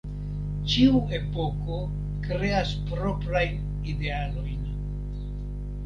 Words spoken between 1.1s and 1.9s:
epoko